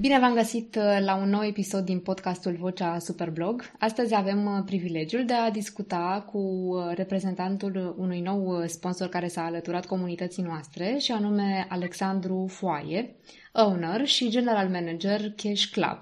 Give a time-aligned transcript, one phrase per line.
[0.00, 3.62] Bine v-am găsit uh, la un nou episod din podcastul Vocea Superblog.
[3.78, 9.44] Astăzi avem uh, privilegiul de a discuta cu uh, reprezentantul unui nou sponsor care s-a
[9.44, 13.16] alăturat comunității noastre și anume Alexandru Foaie,
[13.52, 15.98] owner și general manager Cash Club.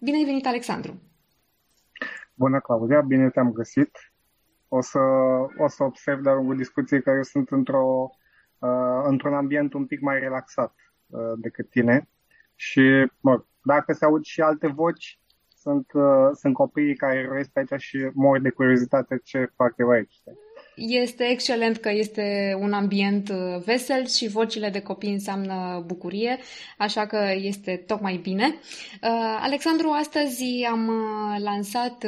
[0.00, 1.02] Bine ai venit, Alexandru!
[2.34, 3.00] Bună, Claudia!
[3.00, 3.90] Bine te-am găsit!
[4.68, 4.98] O să,
[5.58, 8.10] o să observ de-a lungul discuției că eu sunt într-o,
[8.58, 10.74] uh, într-un ambient un pic mai relaxat
[11.06, 12.08] uh, decât tine
[12.60, 15.18] și mă, dacă se aud și alte voci,
[15.60, 19.88] sunt, uh, sunt copiii care roiesc pe aici și mor de curiozitate ce fac eu
[19.88, 20.14] aici.
[20.76, 26.38] Este excelent că este un ambient uh, vesel și vocile de copii înseamnă bucurie,
[26.78, 28.46] așa că este tocmai bine.
[28.46, 32.06] Uh, Alexandru, astăzi am uh, lansat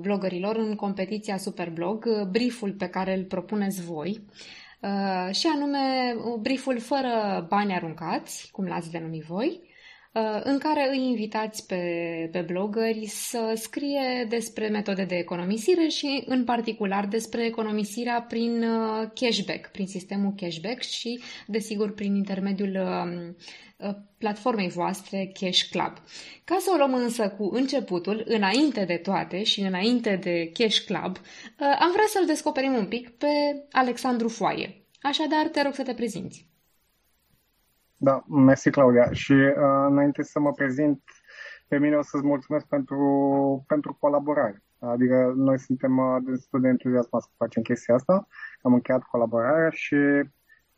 [0.00, 4.24] blogărilor în competiția Superblog brieful pe care îl propuneți voi.
[5.30, 5.78] Și anume
[6.40, 9.67] brieful fără bani aruncați, cum l-ați denumit voi, Uh,
[10.42, 11.82] în care îi invitați pe,
[12.32, 19.08] pe blogări să scrie despre metode de economisire și în particular despre economisirea prin uh,
[19.14, 23.36] cashback, prin sistemul cashback și, desigur, prin intermediul um,
[23.88, 25.92] uh, platformei voastre Cash Club.
[26.44, 31.16] Ca să o luăm însă cu începutul, înainte de toate și înainte de Cash Club,
[31.78, 33.28] am vrea să-l descoperim un pic pe
[33.70, 34.82] Alexandru Foaie.
[35.00, 36.47] Așadar, te rog să te prezinți.
[38.00, 39.12] Da, mersi Claudia.
[39.12, 41.02] Și uh, înainte să mă prezint,
[41.68, 44.62] pe mine o să-ți mulțumesc pentru, pentru colaborare.
[44.78, 48.26] Adică noi suntem uh, destul de entuziasmați să facem chestia asta.
[48.62, 49.94] Am încheiat colaborarea și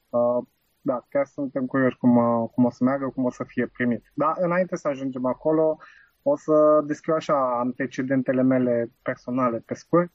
[0.09, 0.45] uh,
[0.81, 4.11] da, chiar suntem curioși cum, uh, cum o să meargă, cum o să fie primit.
[4.15, 5.79] Dar înainte să ajungem acolo,
[6.23, 10.11] o să descriu așa antecedentele mele personale pe scurt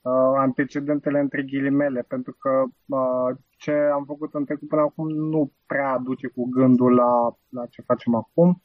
[0.00, 5.52] uh, antecedentele între ghilimele, pentru că uh, ce am făcut în trecut până acum nu
[5.66, 8.62] prea aduce cu gândul la, la ce facem acum.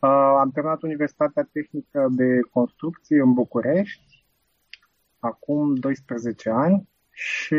[0.00, 4.26] Uh, am terminat Universitatea Tehnică de Construcții în București,
[5.18, 7.56] acum 12 ani, și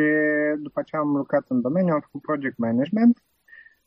[0.59, 3.23] după ce am lucrat în domeniu, am făcut project management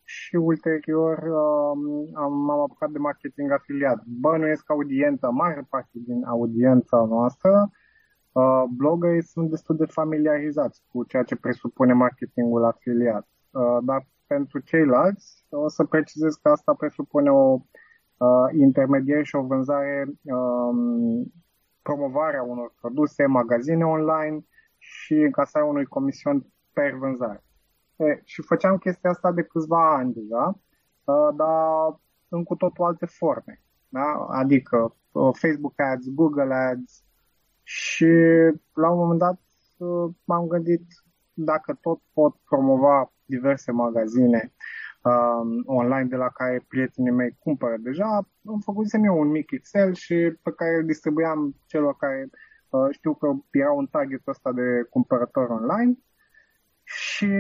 [0.02, 4.02] și ulterior uh, am, m-am apucat de marketing afiliat.
[4.04, 7.70] Bănuiesc audiența, mare parte din audiența noastră
[8.32, 14.58] Uh, bloggerii sunt destul de familiarizați cu ceea ce presupune marketingul afiliat, uh, dar pentru
[14.58, 17.60] ceilalți o să precizez că asta presupune o
[18.16, 18.28] uh,
[18.58, 21.32] intermediere și o vânzare, um,
[21.82, 24.46] promovarea unor produse, magazine online
[24.78, 27.44] și încasarea unui comision per vânzare.
[27.96, 30.60] E, și făceam chestia asta de câțiva ani deja,
[31.04, 33.62] uh, dar în cu totul alte forme.
[33.88, 34.26] Da?
[34.28, 37.04] Adică uh, Facebook Ads, Google Ads,
[37.62, 38.12] și
[38.72, 39.40] la un moment dat
[39.76, 40.82] uh, m-am gândit
[41.34, 44.52] dacă tot pot promova diverse magazine
[45.02, 49.94] uh, online de la care prietenii mei cumpără deja, am făcut eu un mic Excel
[49.94, 52.30] și pe care îl distribuiam celor care
[52.68, 55.98] uh, știu că era un target ăsta de cumpărător online.
[56.84, 57.32] Și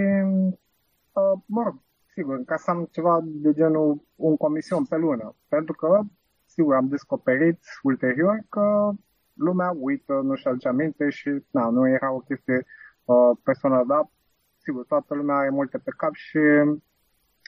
[1.12, 1.82] uh, mă rog,
[2.14, 6.00] sigur, ca să am ceva de genul un comision pe lună, pentru că
[6.44, 8.90] sigur am descoperit ulterior că
[9.34, 12.66] lumea uită, nu-și aduce aminte și na, nu era o chestie
[13.04, 14.10] uh, personală, dar
[14.56, 16.38] sigur, toată lumea are multe pe cap și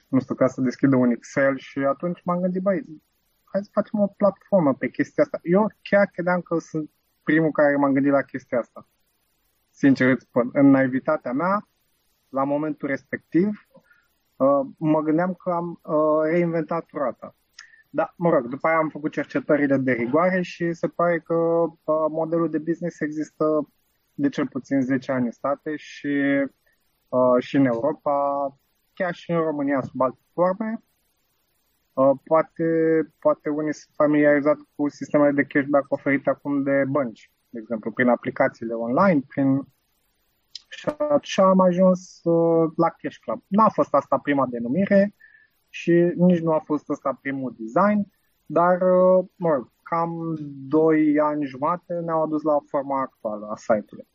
[0.08, 2.82] nu știu, ca să deschidă un Excel și atunci m-am gândit, băi,
[3.44, 5.38] hai să facem o platformă pe chestia asta.
[5.42, 6.90] Eu chiar credeam că sunt
[7.22, 8.88] primul care m-am gândit la chestia asta.
[9.70, 11.68] Sincer îți spun, în naivitatea mea,
[12.28, 13.68] la momentul respectiv,
[14.36, 17.36] uh, mă gândeam că am uh, reinventat roata.
[17.96, 22.06] Da, mă rog, după aia am făcut cercetările de rigoare și se pare că uh,
[22.10, 23.68] modelul de business există
[24.14, 26.08] de cel puțin 10 ani în state și,
[27.08, 28.12] uh, și în Europa,
[28.92, 30.82] chiar și în România sub alte forme.
[31.92, 32.64] Uh, poate,
[33.18, 38.08] poate unii sunt familiarizați cu sistemele de cashback oferite acum de bănci, de exemplu, prin
[38.08, 39.62] aplicațiile online, prin
[40.68, 43.42] și așa am ajuns uh, la Cash Club.
[43.46, 45.14] N-a fost asta prima denumire,
[45.74, 48.06] și nici nu a fost ăsta primul design,
[48.46, 50.10] dar, uh, mă rog, cam
[50.68, 54.06] 2 ani jumate ne-au adus la forma actuală a site-ului.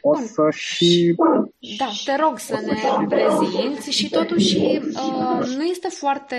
[0.00, 0.26] O Bun.
[0.26, 1.14] să și...
[1.78, 3.06] Da, te rog să ne și...
[3.08, 6.36] prezinți și totuși uh, nu este foarte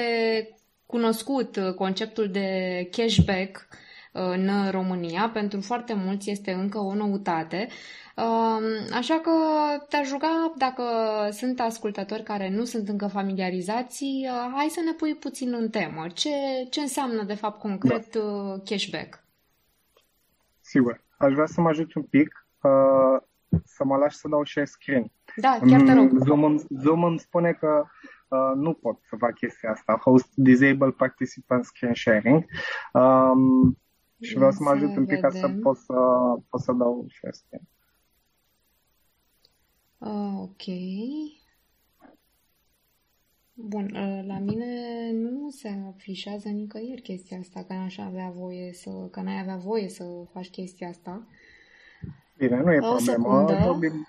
[0.86, 2.50] cunoscut conceptul de
[2.92, 3.68] cashback
[4.12, 5.30] în România.
[5.34, 7.68] Pentru foarte mulți este încă o noutate.
[8.94, 9.32] Așa că
[9.90, 10.84] te-aș ruga, dacă
[11.32, 16.06] sunt ascultători care nu sunt încă familiarizați, uh, hai să ne pui puțin în temă.
[16.14, 16.30] Ce,
[16.70, 18.22] ce înseamnă, de fapt, concret da.
[18.22, 19.24] Uh, cashback?
[20.62, 21.04] Sigur.
[21.18, 23.22] Aș vrea să mă ajut un pic uh,
[23.64, 25.12] să mă lași să dau share screen.
[25.36, 26.10] Da, chiar te rog.
[26.26, 27.84] Zoom, îmi, Zoom îmi spune că
[28.28, 30.00] uh, nu pot să fac chestia asta.
[30.04, 32.46] Host Disable Participant Screen Sharing.
[32.94, 33.78] Um,
[34.22, 35.94] și vreau să mă ajut un pic ca să pot să,
[36.50, 37.58] pot să dau și asta.
[39.98, 40.64] Uh, ok.
[43.54, 48.90] Bun, uh, la mine nu se afișează nicăieri chestia asta, că n-aș avea voie să,
[49.12, 51.28] că n-ai avea voie să faci chestia asta.
[52.38, 53.46] Bine, nu e o problemă.
[53.66, 54.08] Vorbim,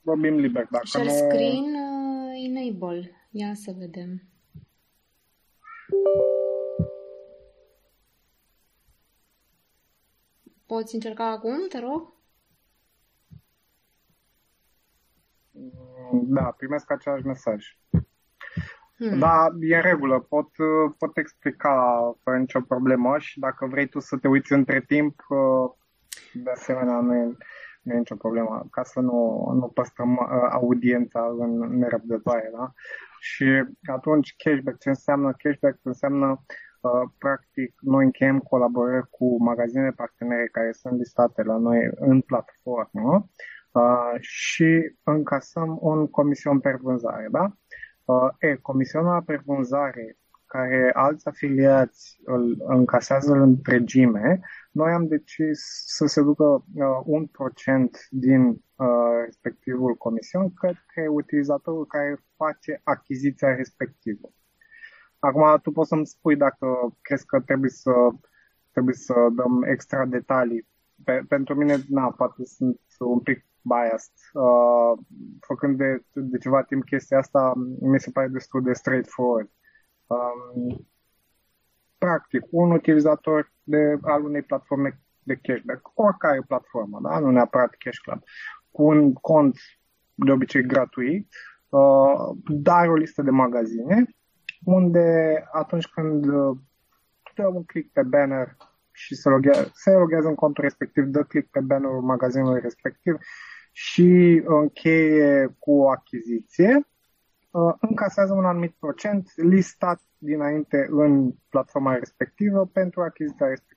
[0.00, 0.68] vorbim liber.
[0.70, 1.10] Dacă Share nu...
[1.10, 3.10] screen uh, enable.
[3.30, 4.22] Ia să vedem.
[10.66, 12.12] Poți încerca acum, te rog?
[16.12, 17.78] Da, primesc același mesaj.
[18.96, 19.18] Hmm.
[19.18, 20.48] Da, e în regulă, pot,
[20.98, 25.20] pot explica fără nicio problemă și dacă vrei tu să te uiți între timp,
[26.32, 27.36] de asemenea, nu e,
[27.82, 32.72] nu e nicio problemă, ca să nu, nu păstrăm uh, audiența în nerăbdătoare, da?
[33.20, 35.78] Și atunci cashback, ce înseamnă cashback?
[35.82, 36.38] Înseamnă uh,
[37.18, 43.28] practic noi încheiem colaborări cu magazine partenere care sunt listate la noi în platformă
[43.72, 47.56] uh, și încasăm un comision per vânzare, da?
[48.04, 54.40] Uh, e, comisionul per vânzare care alți afiliați îl încasează în întregime,
[54.70, 56.62] noi am decis să se ducă uh,
[57.04, 58.86] un procent din uh,
[59.24, 64.28] respectivul comision către utilizatorul care face achiziția respectivă.
[65.24, 67.92] Acum tu poți să-mi spui dacă crezi că trebuie să,
[68.70, 70.66] trebuie să dăm extra detalii.
[71.04, 74.12] Pe, pentru mine, na, poate sunt un pic biased.
[74.32, 74.98] Uh,
[75.40, 79.50] făcând de, de ceva timp chestia asta, mi se pare destul de straightforward.
[80.06, 80.86] Um,
[81.98, 87.18] practic, un utilizator de, al unei platforme de cashback, oricare platformă, da?
[87.18, 88.22] nu neapărat Cash Club,
[88.70, 89.56] cu un cont
[90.14, 91.28] de obicei gratuit,
[91.68, 94.06] uh, dar o listă de magazine,
[94.64, 96.56] unde atunci când uh,
[97.34, 98.56] dă un click pe banner
[98.92, 103.16] și se loghează, se loghează în contul respectiv, dă click pe bannerul magazinului respectiv
[103.72, 106.88] și încheie cu o achiziție,
[107.50, 113.74] uh, încasează un anumit procent listat dinainte în platforma respectivă pentru achiziția respectivă.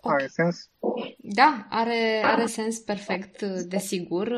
[0.00, 0.16] Okay.
[0.16, 0.70] Are sens?
[1.18, 4.28] Da, are, are sens perfect, desigur.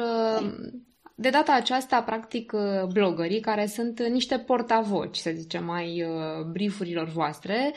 [1.20, 2.52] De data aceasta, practic,
[2.92, 6.04] blogării, care sunt niște portavoci, să zicem, mai
[6.52, 7.74] briefurilor voastre,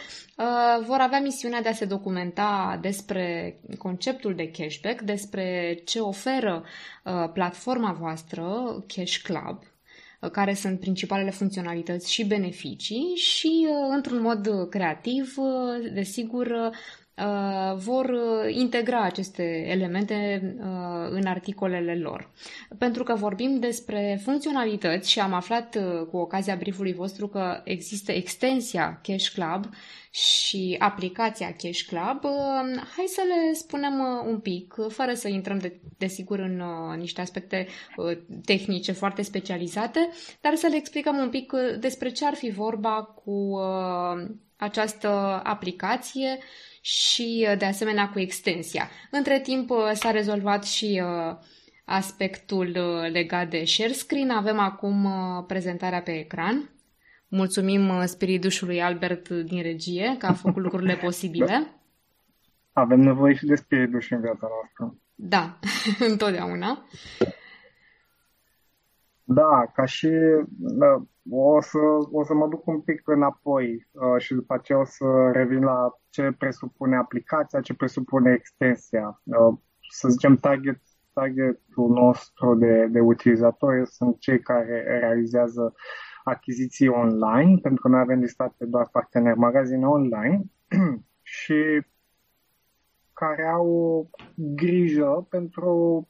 [0.85, 6.63] vor avea misiunea de a se documenta despre conceptul de cashback, despre ce oferă
[7.33, 8.43] platforma voastră,
[8.95, 9.59] Cash Club,
[10.31, 15.35] care sunt principalele funcționalități și beneficii și, într-un mod creativ,
[15.93, 17.02] desigur, Uh,
[17.75, 20.63] vor uh, integra aceste elemente uh,
[21.09, 22.29] în articolele lor.
[22.77, 25.77] Pentru că vorbim despre funcționalități și am aflat
[26.09, 29.69] cu ocazia briefului vostru că există extensia Cash Club
[30.11, 32.23] și aplicația Cash Club,
[32.95, 36.63] hai să le spunem un pic, fără să intrăm de, desigur în
[36.97, 37.67] niște aspecte
[38.45, 40.09] tehnice foarte specializate,
[40.41, 43.59] dar să le explicăm un pic despre ce ar fi vorba cu
[44.55, 46.39] această aplicație
[46.85, 48.89] și uh, de asemenea cu extensia.
[49.11, 51.37] Între timp uh, s-a rezolvat și uh,
[51.85, 52.77] aspectul
[53.11, 54.29] legat de share screen.
[54.29, 55.07] Avem acum
[55.47, 56.69] prezentarea pe ecran.
[57.27, 61.67] Mulțumim spiridușului Albert din regie că a făcut lucrurile posibile.
[62.73, 64.97] Avem nevoie și de spiriduș în viața noastră.
[65.15, 65.59] Da,
[66.11, 66.85] întotdeauna.
[69.23, 70.09] Da, ca și
[70.57, 71.77] da, o, să,
[72.11, 75.99] o să mă duc un pic înapoi uh, și după aceea o să revin la
[76.09, 79.21] ce presupune aplicația, ce presupune extensia.
[79.23, 79.57] Uh,
[79.89, 80.81] să zicem, target,
[81.13, 85.73] targetul nostru de, de utilizatori sunt cei care realizează
[86.23, 90.43] achiziții online, pentru că noi avem listate doar parteneri magazine online
[91.21, 91.85] și
[93.13, 96.07] care au grijă pentru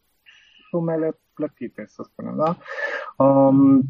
[0.69, 2.57] sumele plătite, să spunem, da?
[3.25, 3.81] Um,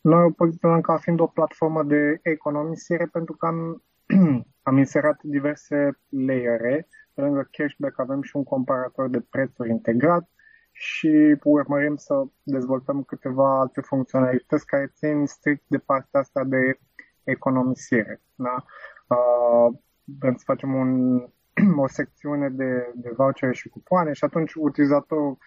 [0.00, 3.82] noi o poziționăm ca fiind o platformă de economisire pentru că am,
[4.68, 6.88] am inserat diverse layere.
[7.14, 10.28] Pe lângă cashback avem și un comparator de prețuri integrat
[10.72, 16.78] și urmărim să dezvoltăm câteva alte funcționalități care țin strict de partea asta de
[17.24, 18.22] economisire.
[18.34, 18.64] Da?
[19.06, 19.78] Uh,
[20.18, 21.20] vrem să facem un,
[21.84, 25.38] o secțiune de, de vouchere și cupoane și atunci utilizatorul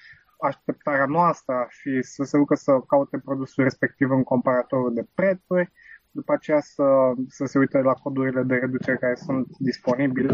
[0.44, 5.72] așteptarea noastră ar fi să se ducă să caute produsul respectiv în comparatorul de prețuri,
[6.12, 6.84] după aceea să,
[7.28, 10.34] să se uite la codurile de reducere care sunt disponibile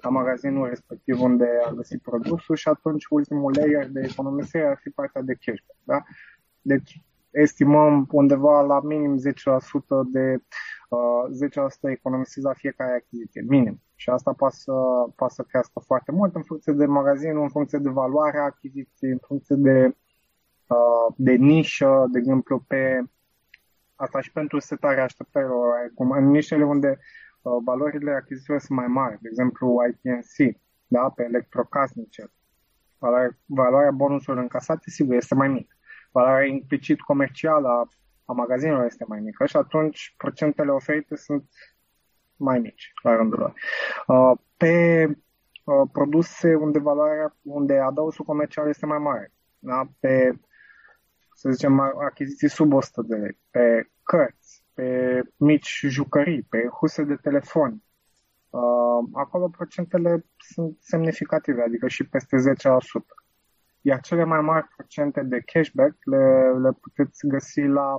[0.00, 4.90] la magazinul respectiv unde a găsit produsul și atunci ultimul layer de economisire ar fi
[4.90, 5.78] partea de cashback.
[5.84, 6.02] Da?
[6.60, 9.20] Deci estimăm undeva la minim 10%
[10.12, 10.42] de
[10.88, 13.82] uh, 10% economisiți la fiecare achiziție, minim.
[13.94, 14.72] Și asta poate să,
[15.16, 19.18] poate să crească foarte mult în funcție de magazin, în funcție de valoarea achiziției, în
[19.26, 19.96] funcție de,
[20.66, 23.02] uh, de nișă, de exemplu, pe
[23.94, 26.98] asta și pentru setarea așteptărilor, cum în nișele unde
[27.42, 30.56] uh, valorile achizițiilor sunt mai mari, de exemplu IPNC,
[30.86, 32.30] da, pe electrocasnice,
[32.98, 35.77] valoarea, valoarea bonusurilor încasate, sigur, este mai mică.
[36.10, 37.88] Valoarea implicit comercială a,
[38.24, 41.48] a magazinelor este mai mică și atunci procentele oferite sunt
[42.36, 43.52] mai mici la rândul lor.
[44.06, 45.04] Uh, pe
[45.64, 49.88] uh, produse unde valoarea, unde adausul comercial este mai mare, da?
[50.00, 50.38] pe,
[51.34, 57.14] să zicem, achiziții sub 100 de lei, pe cărți, pe mici jucării, pe huse de
[57.14, 57.82] telefon,
[58.50, 62.48] uh, acolo procentele sunt semnificative, adică și peste 10%.
[63.80, 67.94] Iar cele mai mari procente de cashback le, le puteți găsi la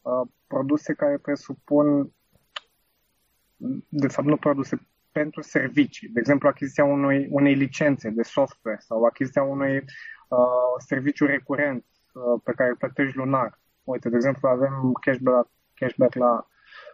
[0.00, 2.12] uh, produse care presupun
[3.88, 6.08] de fapt nu produse, pentru servicii.
[6.08, 12.40] De exemplu, achiziția unui, unei licențe de software sau achiziția unui uh, serviciu recurent uh,
[12.44, 13.60] pe care îl plătești lunar.
[13.84, 16.46] Uite, de exemplu, avem cashback, cashback la,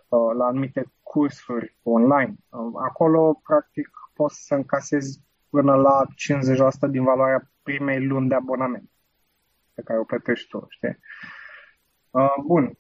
[0.09, 2.35] uh, la anumite cursuri online.
[2.49, 5.21] Uh, acolo, practic, poți să încasezi
[5.57, 6.05] până la
[6.89, 8.91] 50% din valoarea primei luni de abonament
[9.75, 10.99] pe care o plătești tu, știi?
[12.11, 12.79] Uh, bun.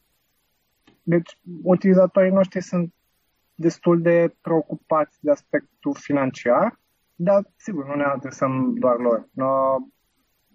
[1.03, 2.95] Deci, utilizatorii noștri sunt
[3.55, 6.81] destul de preocupați de aspectul financiar,
[7.15, 9.29] dar sigur, nu ne adresăm doar lor.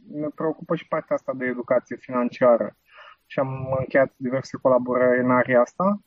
[0.08, 2.78] Ne preocupă și partea asta de educație financiară
[3.26, 6.02] și am încheiat diverse colaborări în area asta,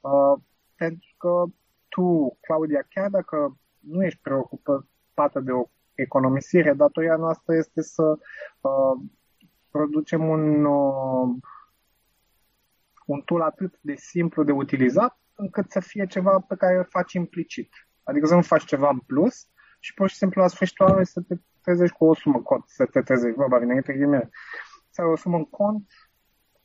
[0.00, 0.42] uh,
[0.76, 1.44] pentru că
[1.88, 4.20] tu, Claudia, chiar dacă nu ești
[5.14, 5.64] preocupată de o
[5.94, 8.02] economisire, datoria noastră este să
[8.60, 9.08] uh,
[9.70, 11.28] producem un, uh,
[13.06, 17.12] un tool atât de simplu de utilizat, încât să fie ceva pe care îl faci
[17.12, 17.88] implicit.
[18.02, 19.48] Adică să nu faci ceva în plus
[19.80, 22.86] și pur și simplu la sfârșitul anului să te trezești cu o sumă cont, să
[22.86, 24.30] te trezești, vorba vine între ghimele,
[24.90, 25.86] să ai o sumă în cont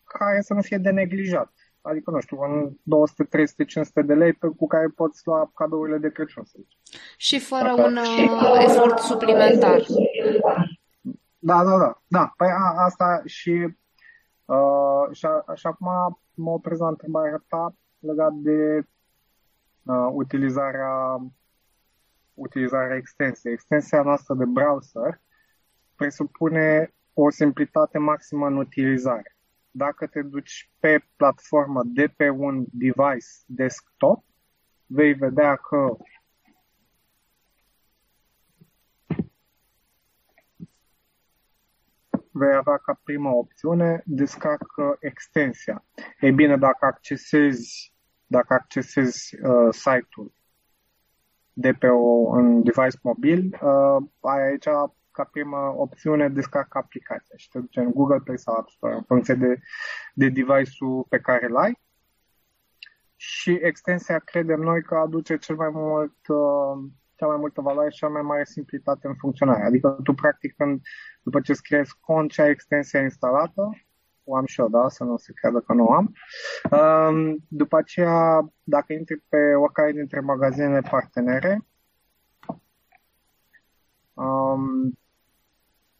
[0.04, 1.54] care să nu fie de neglijat.
[1.89, 5.98] Adică, nu știu, în 200, 300, 500 de lei pe, cu care poți lua cadourile
[5.98, 6.77] de Crăciun, să zici.
[7.17, 7.84] Și fără Asta.
[7.84, 9.86] un uh, efort suplimentar.
[11.39, 12.01] Da, da, da.
[12.08, 12.34] da.
[12.38, 13.75] Păi a, asta și,
[14.46, 18.88] uh, și, a, și acum mă opresc la întrebarea ta legat de
[19.84, 21.17] uh, utilizarea,
[22.34, 23.53] utilizarea extensiei.
[23.53, 25.22] Extensia noastră de browser
[25.96, 29.37] presupune o simplitate maximă în utilizare.
[29.78, 34.24] Dacă te duci pe platformă de pe un device desktop,
[34.86, 35.98] vei vedea că
[42.32, 45.86] vei avea ca prima opțiune descarcă extensia.
[46.20, 47.94] Ei bine, dacă accesezi,
[48.28, 50.34] dacă accesezi uh, site-ul
[51.54, 52.06] de pe o,
[52.38, 54.68] un device mobil, uh, ai aici
[55.18, 59.02] ca prima opțiune descarcă aplicația și te duce în Google Play sau App Store în
[59.02, 59.60] funcție de,
[60.14, 61.80] de device-ul pe care îl ai.
[63.16, 67.98] Și extensia credem noi că aduce cel mai mult uh, cea mai multă valoare și
[67.98, 69.64] cea mai mare simplitate în funcționare.
[69.64, 70.82] Adică tu practic când,
[71.22, 73.70] după ce îți creezi cont și ai extensia instalată,
[74.24, 76.14] o am și eu, da, să nu se creadă că nu am.
[76.72, 81.66] Um, după aceea, dacă intri pe oricare dintre magazinele partenere,
[84.14, 84.98] um,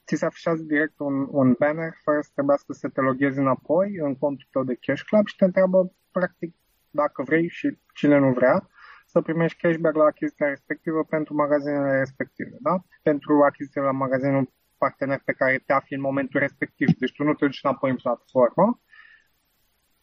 [0.08, 4.16] ți se afișează direct un, un banner fără să trebuiască să te loghezi înapoi în
[4.16, 6.56] contul tău de Cash Club și te întreabă practic
[6.90, 8.70] dacă vrei și cine nu vrea
[9.06, 12.84] să primești cashback la achiziția respectivă pentru magazinele respective, da?
[13.02, 16.88] Pentru achiziția la magazinul partener pe care te afli în momentul respectiv.
[16.98, 18.82] Deci tu nu te duci înapoi în platformă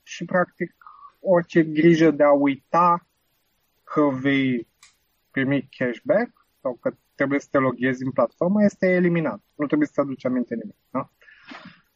[0.02, 0.74] și practic
[1.20, 3.06] orice grijă de a uita
[3.84, 4.68] că vei
[5.30, 9.40] primi cashback sau că trebuie să te loghezi în platformă este eliminat.
[9.54, 10.76] Nu trebuie să-ți aduci aminte nimic.
[10.90, 11.10] Da?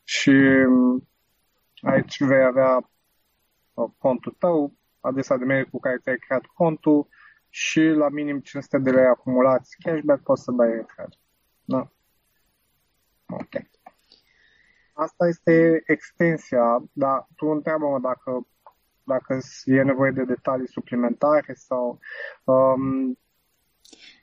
[0.05, 0.33] Și
[1.81, 2.91] aici vei avea
[3.75, 7.09] uh, contul tău, adresa de mail cu care ți-ai creat contul
[7.49, 11.23] și la minim 500 de lei acumulați cashback poți să dai retragere.
[11.65, 11.91] Da?
[13.27, 13.53] Ok.
[14.93, 18.47] Asta este extensia, dar tu întreabă-mă dacă,
[19.03, 21.99] dacă e nevoie de detalii suplimentare sau
[22.45, 23.19] um,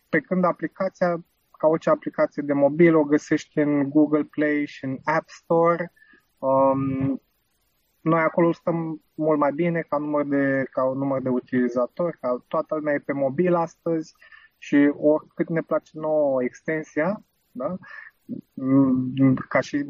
[0.10, 1.26] pe când aplicația,
[1.58, 5.92] ca orice aplicație de mobil, o găsești în Google Play și în App Store.
[6.38, 7.22] Um,
[8.02, 12.44] noi acolo stăm mult mai bine ca număr de, ca un număr de utilizatori, ca
[12.48, 14.14] toată lumea e pe mobil astăzi
[14.58, 17.78] și oricât ne place nouă extensia, da?
[19.50, 19.86] ca și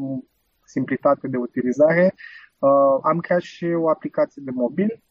[0.66, 2.14] simplitate de utilizare,
[2.60, 5.04] uh, am creat și o aplicație de mobil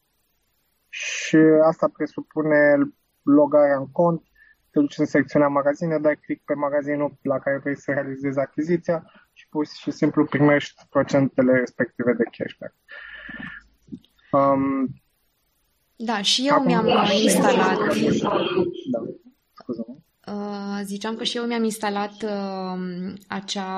[0.89, 2.75] și asta presupune
[3.23, 4.23] logarea în cont,
[4.75, 9.11] te duci în secțiunea magazine, dai click pe magazinul la care vrei să realizezi achiziția
[9.33, 12.73] și pur și simplu primești procentele respective de cashback.
[14.31, 14.87] Um,
[15.95, 16.87] da, și eu acum, mi-am
[17.23, 17.77] instalat.
[18.91, 19.03] Da,
[19.53, 19.95] scuză-mă.
[20.27, 23.73] Uh, ziceam că și eu mi-am instalat uh, acea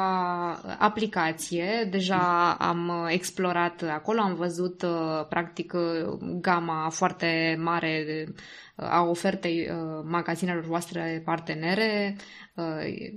[0.79, 5.73] aplicație, deja am explorat acolo, am văzut uh, practic
[6.41, 8.33] gama foarte mare de,
[8.79, 9.69] a ofertei
[10.03, 12.15] magazinelor voastre partenere,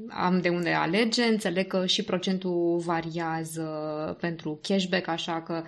[0.09, 3.67] am de unde alege, înțeleg că și procentul variază
[4.21, 5.63] pentru cashback, așa că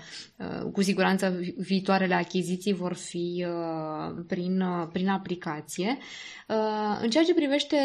[0.72, 3.46] cu siguranță viitoarele achiziții vor fi
[4.26, 5.98] prin, prin aplicație.
[7.02, 7.76] În ceea ce privește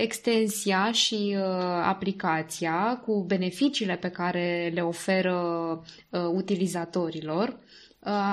[0.00, 1.36] extensia și
[1.82, 5.38] aplicația cu beneficiile pe care le oferă
[6.32, 7.58] utilizatorilor,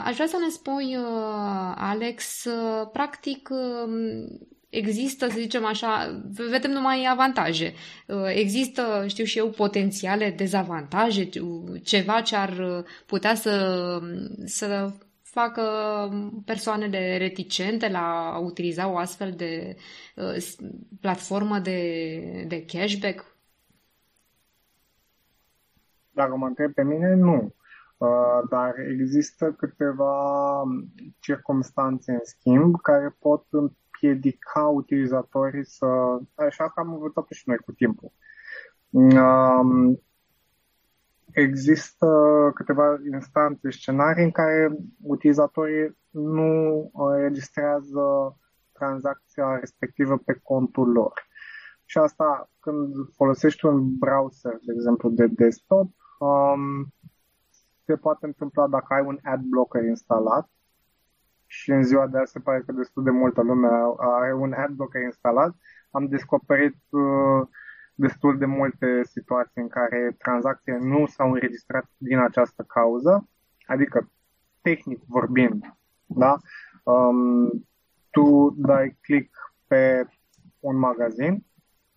[0.04, 0.98] Aș vrea să ne spui,
[1.76, 2.48] Alex,
[2.92, 3.50] practic
[4.70, 7.74] există, să zicem așa, vedem numai avantaje.
[8.28, 11.30] Există, știu și eu, potențiale dezavantaje,
[11.84, 14.00] ceva ce ar putea să,
[14.46, 14.92] să
[15.32, 15.64] facă
[16.46, 19.76] persoanele reticente la a utiliza o astfel de
[20.16, 20.36] uh,
[21.02, 23.36] platformă de, de cashback?
[26.12, 27.54] Dacă mă întreb pe mine, nu.
[28.02, 30.64] Uh, dar există câteva
[31.20, 35.86] circumstanțe în schimb care pot împiedica utilizatorii să...
[36.36, 38.12] Așa că am învățat și noi cu timpul.
[38.90, 39.98] Uh,
[41.32, 42.08] există
[42.56, 48.38] câteva instanțe, scenarii în care utilizatorii nu registrează
[48.72, 51.28] tranzacția respectivă pe contul lor.
[51.86, 55.90] Și asta când folosești un browser, de exemplu, de desktop,
[56.20, 56.94] um,
[57.92, 60.50] se poate întâmpla dacă ai un ad blocker instalat
[61.46, 64.70] și în ziua de azi se pare că destul de multă lume are un ad
[64.70, 65.56] blocker instalat.
[65.92, 67.48] Am descoperit uh,
[67.96, 73.28] destul de multe situații în care tranzacțiile nu s-au înregistrat din această cauză,
[73.66, 74.12] adică
[74.62, 75.76] tehnic vorbind,
[76.06, 76.38] da?
[76.84, 77.66] Um,
[78.10, 80.08] tu dai click pe
[80.60, 81.46] un magazin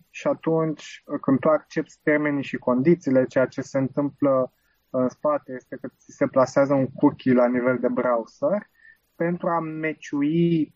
[0.09, 4.51] și atunci când tu accepti termenii și condițiile, ceea ce se întâmplă
[4.97, 8.69] în spate este că ți se plasează un cookie la nivel de browser
[9.15, 10.75] pentru a meciui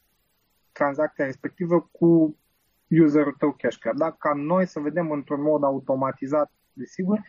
[0.72, 2.38] tranzacția respectivă cu
[2.90, 3.98] userul tău CashCard.
[3.98, 4.12] Da?
[4.12, 7.20] Ca noi să vedem într-un mod automatizat, desigur,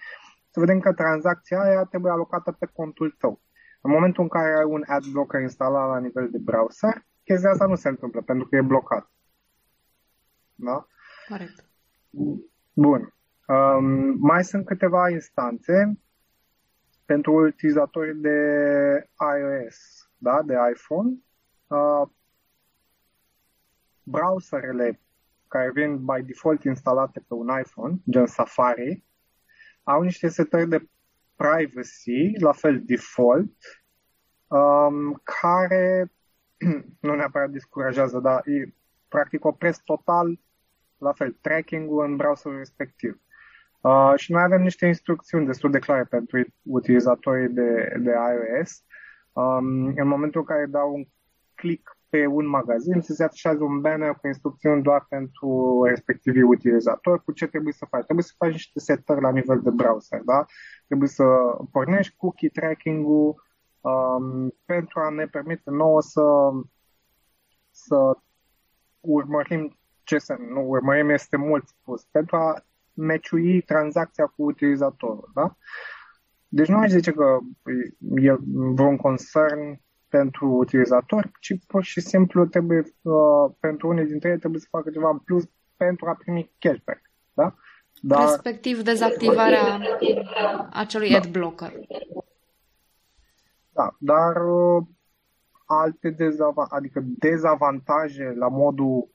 [0.50, 3.40] să vedem că tranzacția aia trebuie alocată pe contul tău.
[3.80, 7.66] În momentul în care ai un ad blocker instalat la nivel de browser, chestia asta
[7.66, 9.10] nu se întâmplă pentru că e blocat.
[10.54, 10.86] Da?
[11.28, 11.64] Corect.
[12.72, 13.14] Bun.
[13.46, 15.98] Um, mai sunt câteva instanțe
[17.10, 18.38] pentru utilizatorii de
[19.38, 20.42] iOS, da?
[20.42, 21.18] de iPhone.
[21.66, 22.08] Uh,
[24.02, 25.00] browserele
[25.48, 29.04] care vin by default instalate pe un iPhone, gen Safari,
[29.82, 30.88] au niște setări de
[31.36, 33.56] privacy, la fel default,
[34.46, 36.12] um, care
[37.00, 38.74] nu neapărat descurajează, dar e,
[39.08, 40.40] practic opresc total,
[40.98, 43.20] la fel, tracking-ul în browserul respectiv.
[43.80, 48.84] Uh, și noi avem niște instrucțiuni destul de clare pentru utilizatorii de, de iOS.
[49.32, 51.04] Um, în momentul în care dau un
[51.54, 57.24] click pe un magazin să se afișează un banner cu instrucțiuni doar pentru respectivii utilizatori
[57.24, 58.04] cu ce trebuie să faci.
[58.04, 60.44] Trebuie să faci niște setări la nivel de browser, da?
[60.86, 61.24] Trebuie să
[61.72, 63.44] pornești cookie tracking-ul
[63.80, 66.22] um, pentru a ne permite nouă să,
[67.70, 68.16] să
[69.00, 72.64] urmărim ce să nu urmărim este mult spus, pentru a
[73.00, 75.56] meciui tranzacția cu utilizatorul, da?
[76.48, 77.38] Deci nu aș zice că
[78.14, 78.36] e
[78.74, 84.60] vreun concern pentru utilizator, ci pur și simplu trebuie, uh, pentru unii dintre ei trebuie
[84.60, 85.44] să facă ceva în plus
[85.76, 87.00] pentru a primi cashback.
[87.32, 87.54] Da?
[88.00, 88.20] Dar...
[88.20, 89.80] Respectiv dezactivarea
[90.72, 91.16] acelui da.
[91.16, 91.72] ad blocker.
[93.72, 94.82] Da, dar uh,
[95.64, 99.08] alte dezavantaje, adică dezavantaje la modul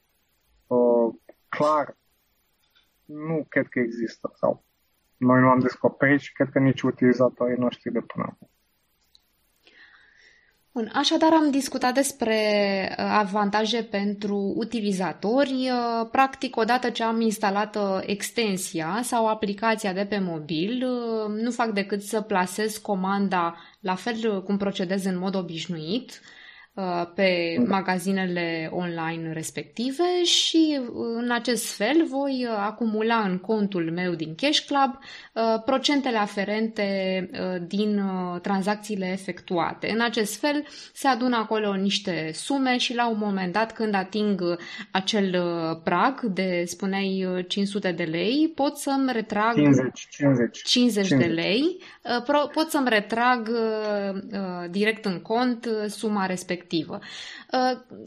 [0.67, 1.13] uh,
[1.49, 1.97] clar
[3.05, 4.63] nu cred că există sau
[5.17, 8.49] noi nu am descoperit și cred că nici utilizatorii noștri de până acum.
[10.75, 12.35] Bun, așadar am discutat despre
[12.89, 15.51] uh, avantaje pentru utilizatori.
[15.51, 20.85] Uh, practic, odată ce am instalat uh, extensia sau aplicația de pe mobil,
[21.27, 26.21] nu fac decât să plasez comanda la fel cum procedez în mod obișnuit.
[26.75, 33.91] Uh, pe magazinele online respective și uh, în acest fel voi uh, acumula în contul
[33.91, 34.97] meu din Cash Club
[35.65, 37.29] procentele aferente
[37.67, 38.01] din
[38.41, 39.91] tranzacțiile efectuate.
[39.91, 44.57] În acest fel se adună acolo niște sume și la un moment dat când ating
[44.91, 45.37] acel
[45.83, 51.77] prag de, spuneai, 500 de lei, pot să-mi retrag 50, 50, 50 de lei,
[52.53, 53.49] pot să-mi retrag
[54.69, 56.99] direct în cont suma respectivă respectivă.
[57.51, 57.99] Uh,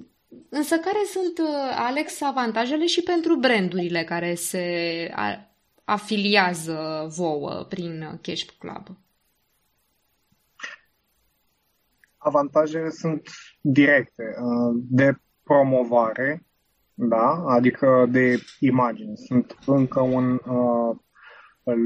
[0.49, 4.64] însă care sunt, uh, Alex, avantajele și pentru brandurile care se
[5.85, 8.97] afiliază vouă prin Cash Club?
[12.16, 13.29] Avantajele sunt
[13.61, 16.42] directe, uh, de promovare,
[16.94, 19.14] da, adică de imagine.
[19.14, 20.97] Sunt încă un uh,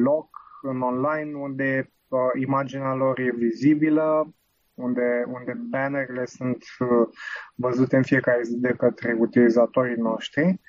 [0.02, 0.28] loc
[0.62, 4.34] în online unde uh, imaginea lor e vizibilă,
[4.74, 7.08] unde, unde bannerele sunt uh,
[7.54, 10.60] văzute în fiecare zi de către utilizatorii noștri.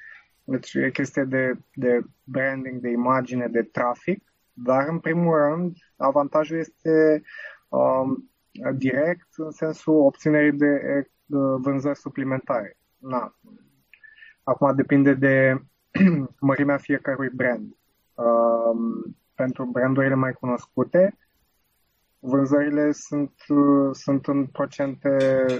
[0.44, 6.58] Deci e chestie de, de branding, de imagine, de trafic, dar în primul rând avantajul
[6.58, 7.22] este
[7.70, 8.32] um,
[8.76, 10.82] direct în sensul obținerii de,
[11.26, 12.78] de vânzări suplimentare.
[12.98, 13.38] Na.
[14.44, 15.62] Acum depinde de
[16.40, 17.76] mărimea fiecărui brand.
[18.14, 21.18] Um, pentru brandurile mai cunoscute,
[22.26, 23.34] vânzările sunt,
[23.92, 25.18] sunt în procente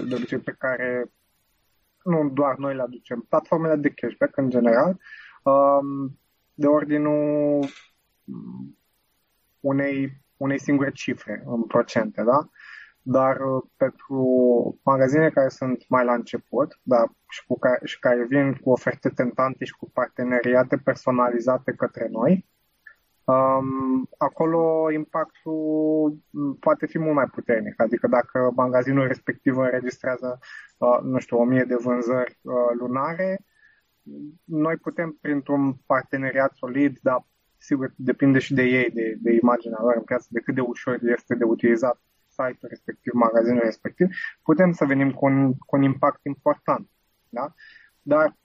[0.08, 1.12] de obicei pe care
[2.04, 4.96] nu doar noi le aducem, platformele de cashback în general,
[5.42, 6.18] um,
[6.54, 7.66] de ordinul
[9.60, 12.48] unei, unei singure cifre în procente, da?
[13.02, 14.20] Dar uh, pentru
[14.82, 19.08] magazine care sunt mai la început, da, și, cu care, și care vin cu oferte
[19.08, 22.46] tentante și cu parteneriate personalizate către noi,
[23.24, 26.18] Um, acolo impactul
[26.60, 30.38] poate fi mult mai puternic, adică dacă magazinul respectiv înregistrează,
[30.78, 33.44] uh, nu știu, o mie de vânzări uh, lunare,
[34.44, 37.26] noi putem, printr-un parteneriat solid, dar
[37.58, 40.98] sigur depinde și de ei, de, de imaginea lor în piață, de cât de ușor
[41.02, 44.08] este de utilizat site-ul respectiv, magazinul respectiv,
[44.42, 46.88] putem să venim cu un, cu un impact important.
[47.28, 47.54] Da?
[48.02, 48.36] Dar,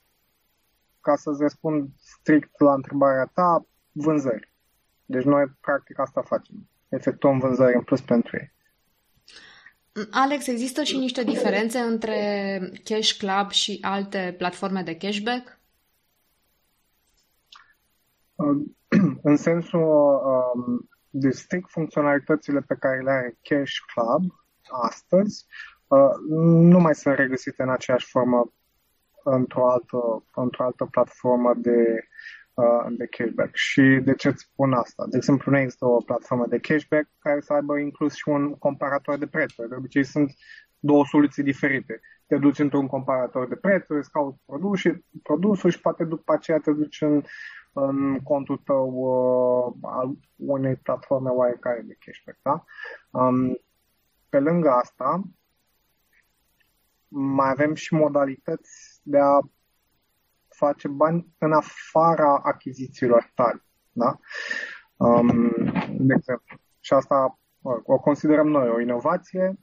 [1.02, 4.54] ca să-ți răspund strict la întrebarea ta, vânzări.
[5.10, 6.56] Deci noi practic asta facem.
[6.89, 8.52] Efectuăm vânzări în plus pentru ei.
[10.12, 15.60] Alex, există și niște diferențe între Cash Club și alte platforme de cashback?
[19.30, 24.34] În sensul um, de strict funcționalitățile pe care le are Cash Club
[24.84, 25.45] astăzi,
[25.88, 26.13] uh,
[26.72, 28.52] nu mai sunt regăsite în aceeași formă
[29.24, 32.38] într-o altă, într-o altă platformă de uh,
[32.89, 33.56] de cashback.
[33.56, 35.06] Și de ce îți spun asta?
[35.10, 39.17] De exemplu, nu există o platformă de cashback care să aibă inclus și un comparator
[39.17, 39.69] de prețuri.
[39.69, 40.34] De obicei sunt
[40.80, 42.02] două soluții diferite.
[42.28, 46.58] Te duci într-un comparator de prețuri, îți cauți produs și, produsul și poate după aceea
[46.58, 47.24] te duci în,
[47.74, 52.38] în contul tău uh, al unei platforme oarecare de cashback.
[52.41, 52.63] Da?
[53.19, 53.60] Um,
[54.30, 55.22] pe lângă asta,
[57.08, 59.39] mai avem și modalități de a
[60.60, 63.63] face bani în afara achizițiilor tale.
[63.91, 64.19] Da?
[64.98, 65.50] Um,
[66.08, 66.58] de exemplu.
[66.80, 67.39] Și asta
[67.84, 69.54] o considerăm noi o inovație.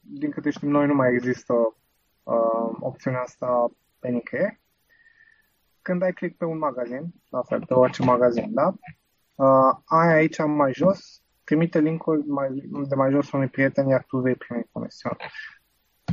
[0.00, 1.52] Din câte știm noi, nu mai există
[2.22, 4.60] uh, opțiunea asta pe nicăieri.
[5.82, 8.74] Când ai click pe un magazin, la fel, pe orice magazin, da?
[9.34, 12.48] Uh, ai aici mai jos, trimite linkul mai,
[12.88, 15.16] de mai jos unui prieten, iar tu vei primi conexiune.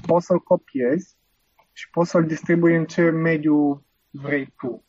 [0.05, 1.17] Poți să-l copiezi
[1.71, 4.83] și poți să-l distribui în ce mediu vrei tu.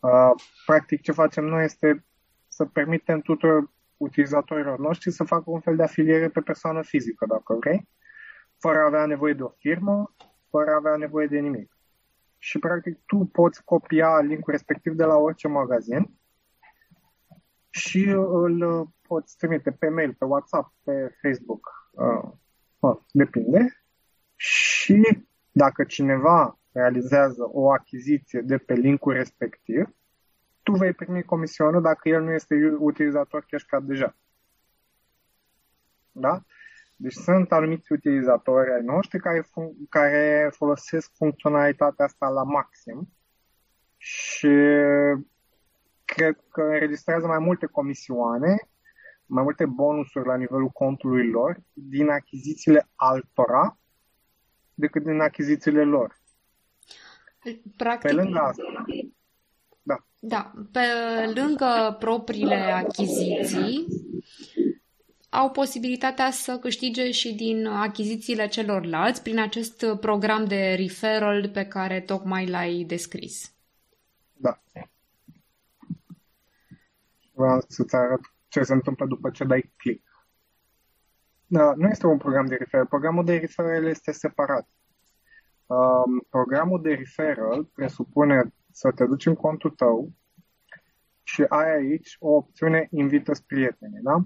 [0.00, 0.30] Uh,
[0.66, 2.04] practic, ce facem noi este
[2.48, 7.54] să permitem tuturor utilizatorilor noștri să facă un fel de afiliere pe persoană fizică, dacă
[7.54, 7.88] vrei,
[8.58, 10.14] fără a avea nevoie de o firmă,
[10.50, 11.78] fără a avea nevoie de nimic.
[12.38, 16.18] Și, practic, tu poți copia linkul respectiv de la orice magazin
[17.70, 22.30] și îl poți trimite pe mail, pe WhatsApp, pe Facebook, uh,
[22.78, 23.82] uh, depinde.
[24.36, 29.94] Și dacă cineva realizează o achiziție de pe linkul respectiv,
[30.62, 34.16] tu vei primi comisionul dacă el nu este utilizator CashCard deja.
[36.12, 36.42] Da?
[36.96, 43.08] Deci sunt anumiți utilizatori ai noștri care, fun- care folosesc funcționalitatea asta la maxim
[43.96, 44.56] și
[46.04, 48.68] cred că înregistrează mai multe comisioane,
[49.26, 53.78] mai multe bonusuri la nivelul contului lor din achizițiile altora
[54.74, 56.19] decât din achizițiile lor.
[57.76, 58.62] Practic, pe lângă asta,
[59.82, 60.04] da.
[60.20, 60.80] Da, pe
[61.34, 63.86] lângă propriile achiziții,
[65.28, 72.00] au posibilitatea să câștige și din achizițiile celorlalți prin acest program de referral pe care
[72.00, 73.52] tocmai l-ai descris.
[74.32, 74.60] Da.
[77.32, 80.08] Vreau să-ți arăt ce se întâmplă după ce dai click.
[81.46, 82.86] Da, nu este un program de referral.
[82.86, 84.68] Programul de referral este separat.
[85.70, 90.12] Um, programul de referral presupune să te duci în contul tău
[91.22, 94.22] și ai aici o opțiune invită prieteni, da?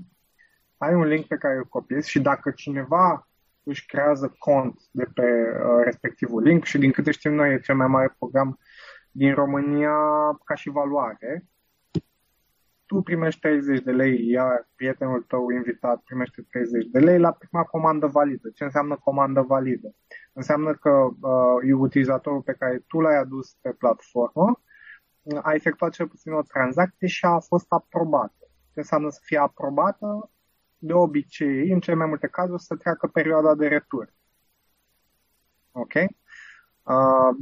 [0.77, 3.29] Ai un link pe care îl copiezi și dacă cineva
[3.63, 7.77] își creează cont de pe uh, respectivul link și din câte știm noi e cel
[7.77, 8.59] mai mare program
[9.11, 9.97] din România
[10.45, 11.49] ca și valoare,
[12.87, 17.63] tu primești 30 de lei, iar prietenul tău invitat primește 30 de lei la prima
[17.65, 18.51] comandă validă.
[18.55, 19.95] Ce înseamnă comandă validă?
[20.37, 24.63] Înseamnă că uh, utilizatorul pe care tu l-ai adus pe platformă
[25.43, 28.49] a efectuat cel puțin o tranzacție și a fost aprobată.
[28.73, 30.31] Ce înseamnă să fie aprobată?
[30.79, 34.13] De obicei, în cele mai multe cazuri, să treacă perioada de retur.
[35.73, 35.93] Ok?
[36.83, 37.37] Uh,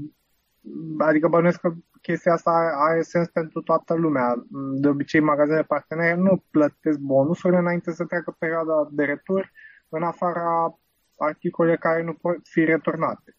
[0.98, 4.34] adică bănuiesc că chestia asta are sens pentru toată lumea.
[4.80, 9.50] De obicei, magazinele partenere nu plătesc bonusurile înainte să treacă perioada de retur,
[9.88, 10.78] în afara
[11.16, 13.36] articole care nu pot fi returnate.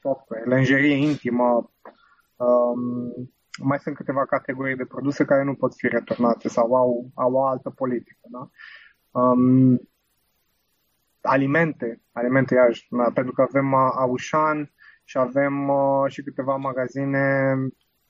[0.00, 1.72] Software, lingerie intimă,
[2.36, 3.30] um,
[3.62, 7.44] mai sunt câteva categorii de produse care nu pot fi returnate sau au, au o
[7.44, 8.20] altă politică.
[8.22, 8.50] Da?
[9.20, 9.80] Um,
[11.20, 14.72] alimente, alimente iarăși, da, pentru că avem Aușan,
[15.04, 17.54] și avem uh, și câteva magazine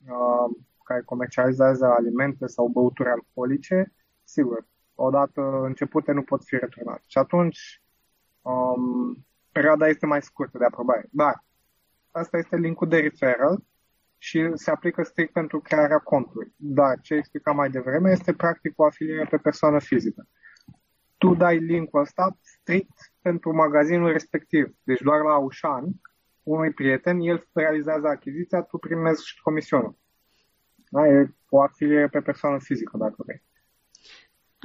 [0.07, 3.93] uh, care comercializează alimente sau băuturi alcoolice.
[4.23, 7.03] Sigur, odată începute nu pot fi returnate.
[7.07, 7.82] Și atunci
[8.43, 11.07] um, perioada este mai scurtă de aprobare.
[11.11, 11.43] Dar
[12.11, 13.63] asta este linkul de referral
[14.17, 16.53] și se aplică strict pentru crearea contului.
[16.55, 20.27] Dar ce explicam mai devreme este practic o afiliere pe persoană fizică.
[21.17, 25.85] Tu dai linkul ăsta strict pentru magazinul respectiv, deci doar la Ușan,
[26.43, 29.97] unui prieten, el realizează achiziția, tu primești comisionul.
[30.89, 31.07] Da?
[31.07, 33.43] E o afiliere pe persoană fizică, dacă vrei.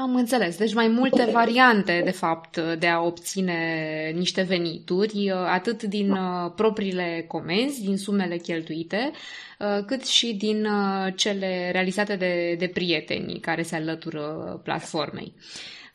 [0.00, 0.56] Am înțeles.
[0.56, 6.44] Deci mai multe variante, de fapt, de a obține niște venituri, atât din da.
[6.44, 9.10] Uh, propriile comenzi, din sumele cheltuite,
[9.58, 15.32] uh, cât și din uh, cele realizate de, de prietenii care se alătură platformei.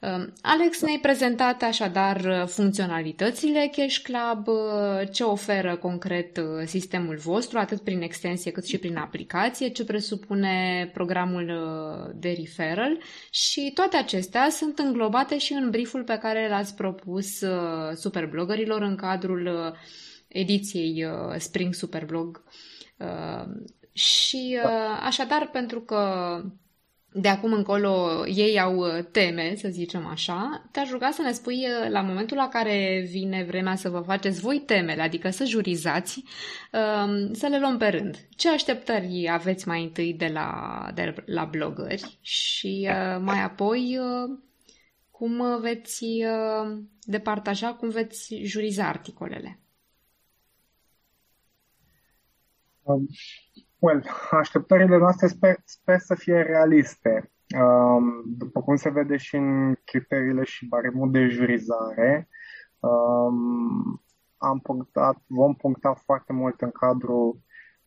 [0.03, 7.15] Ehm, Alex ne-ai prezentat așadar uh, funcționalitățile Cash Club, uh, ce oferă concret uh, sistemul
[7.15, 11.51] vostru, atât prin extensie cât și prin aplicație, ce presupune programul
[12.15, 12.97] de referral
[13.29, 17.41] și toate acestea sunt înglobate și în brieful pe care l-ați propus
[17.95, 19.75] superbloggerilor în cadrul
[20.27, 21.05] ediției
[21.37, 22.43] Spring Superblog.
[22.97, 24.59] Ehm, și
[25.03, 26.01] așadar, pentru că
[27.13, 31.55] de acum încolo ei au uh, teme, să zicem așa, te-aș ruga să ne spui
[31.55, 36.23] uh, la momentul la care vine vremea să vă faceți voi temele, adică să jurizați,
[36.71, 38.27] um, să le luăm pe rând.
[38.29, 43.99] Ce așteptări aveți mai întâi de la, de la blogări și uh, mai apoi
[45.11, 46.05] cum veți
[47.01, 49.59] departaja, cum veți juriza articolele?
[52.81, 53.07] Um
[53.83, 57.31] Well, așteptările noastre sper, sper să fie realiste.
[57.59, 62.29] Um, după cum se vede și în criteriile și baremul de jurizare,
[62.79, 64.03] um,
[64.37, 67.39] am punctat, vom puncta foarte mult în cadrul,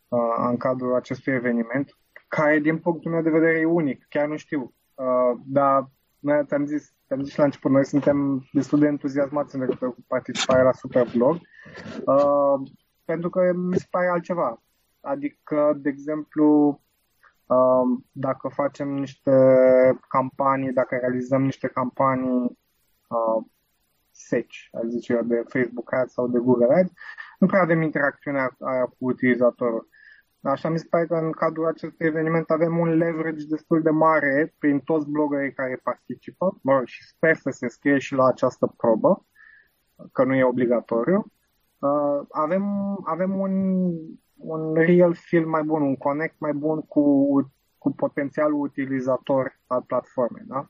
[0.09, 1.97] uh, în cadrul acestui eveniment,
[2.29, 4.75] care din punctul meu de vedere e unic, chiar nu știu.
[4.95, 9.61] Uh, dar noi ți-am zis, ți-am zis la început, noi suntem destul de entuziasmați în
[9.61, 11.35] legătură cu participarea la Superblog,
[12.05, 12.71] uh,
[13.05, 14.61] pentru că mi se pare altceva.
[15.07, 16.81] Adică, de exemplu,
[17.47, 19.31] um, dacă facem niște
[20.09, 22.59] campanii, dacă realizăm niște campanii
[23.09, 23.45] uh,
[24.11, 26.93] seci, aș zice eu, de Facebook Ads sau de Google Ads,
[27.39, 29.89] nu prea avem interacțiunea aia cu utilizatorul.
[30.43, 34.55] Așa mi se pare că în cadrul acestui eveniment avem un leverage destul de mare
[34.59, 38.75] prin toți bloggerii care participă mă rog, și sper să se scrie și la această
[38.77, 39.27] probă,
[40.13, 41.33] că nu e obligatoriu.
[41.79, 42.65] Uh, avem,
[43.05, 43.93] avem un
[44.37, 47.27] un real feel mai bun, un connect mai bun cu,
[47.79, 50.45] cu potențialul utilizator al platformei.
[50.47, 50.69] Da?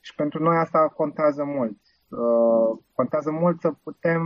[0.00, 1.78] Și pentru noi asta contează mult.
[2.08, 4.22] Uh, contează mult să putem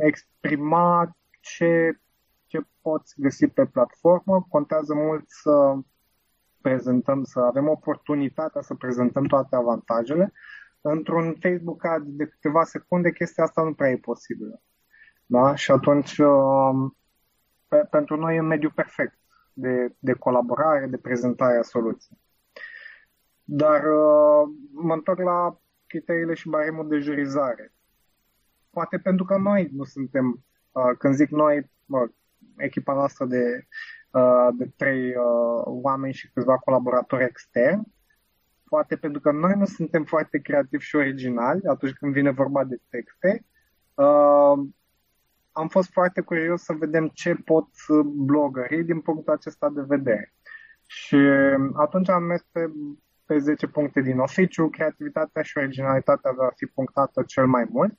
[0.00, 2.00] exprima ce,
[2.46, 5.74] ce poți găsi pe platformă, contează mult să
[6.60, 10.32] prezentăm, să avem oportunitatea să prezentăm toate avantajele.
[10.80, 14.62] Într-un Facebook ad de câteva secunde, chestia asta nu prea e posibilă.
[15.26, 15.54] Da?
[15.54, 16.90] Și atunci uh,
[17.74, 19.18] pe, pentru noi e un mediu perfect
[19.52, 22.18] de, de colaborare, de prezentare a soluției.
[23.44, 27.72] Dar uh, mă întorc la criteriile și baremul de jurizare.
[28.70, 32.08] Poate pentru că noi nu suntem, uh, când zic noi, mă,
[32.56, 33.66] echipa noastră de,
[34.10, 37.92] uh, de trei uh, oameni și câțiva colaboratori externi,
[38.68, 42.80] poate pentru că noi nu suntem foarte creativi și originali atunci când vine vorba de
[42.88, 43.44] texte,
[43.94, 44.66] uh,
[45.54, 47.68] am fost foarte curios să vedem ce pot
[48.04, 50.34] blogării din punctul acesta de vedere.
[50.86, 51.16] Și
[51.74, 52.70] atunci am mers pe,
[53.26, 57.98] pe 10 puncte din oficiu, creativitatea și originalitatea va fi punctată cel mai mult.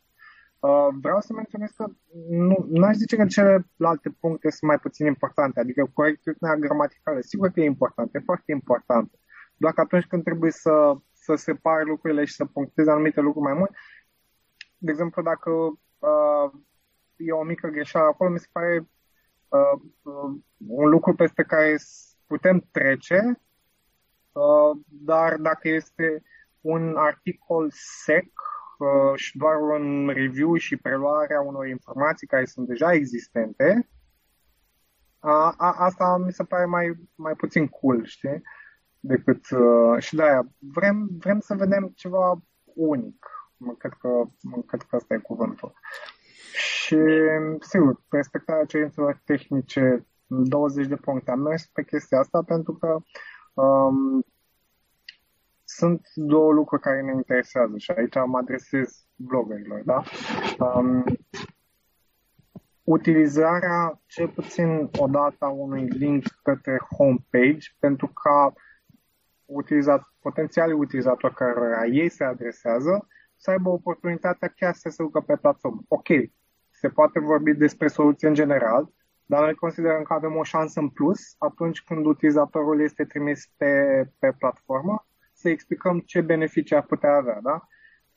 [0.60, 1.86] Uh, vreau să menționez că
[2.70, 7.60] nu aș zice că celelalte puncte sunt mai puțin importante, adică corectitudinea gramaticală, sigur că
[7.60, 9.20] e importantă, e foarte importantă.
[9.58, 13.54] Doar că atunci când trebuie să, să separi lucrurile și să punctezi anumite lucruri mai
[13.54, 13.72] mult,
[14.78, 16.52] de exemplu, dacă uh,
[17.18, 18.88] e o mică greșeală acolo, mi se pare
[19.48, 21.76] uh, uh, un lucru peste care
[22.28, 23.42] putem trece,
[24.32, 26.24] uh, dar dacă este
[26.62, 27.72] un articol
[28.04, 28.32] sec
[28.78, 33.90] uh, și doar un review și preluarea unor informații care sunt deja existente,
[35.26, 38.42] a, a, asta mi se pare mai, mai puțin cool, știi?
[39.00, 43.28] Decât, uh, și de-aia vrem, vrem să vedem ceva unic.
[43.78, 44.10] Cred că,
[44.66, 45.74] cred că asta e cuvântul.
[46.86, 46.98] Și,
[47.60, 51.32] sigur, respectarea cerințelor tehnice, 20 de puncte.
[51.32, 52.98] Am mers pe chestia asta pentru că
[53.62, 54.26] um,
[55.64, 60.04] sunt două lucruri care ne interesează și aici mă adresez bloggerilor, da?
[60.60, 61.04] Um,
[62.84, 68.54] utilizarea cel puțin o dată a unui link către homepage pentru ca
[69.46, 75.36] utilizat, potențialii utilizatori care ei se adresează să aibă oportunitatea chiar să se ducă pe
[75.36, 75.82] platformă.
[75.88, 76.08] Ok,
[76.80, 78.90] se poate vorbi despre soluții în general,
[79.26, 84.04] dar noi considerăm că avem o șansă în plus atunci când utilizatorul este trimis pe,
[84.20, 87.68] pe platformă să explicăm ce beneficii ar putea avea, da?